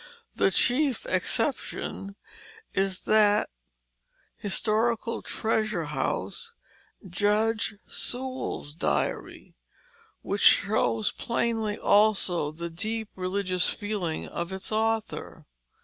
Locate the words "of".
14.27-14.51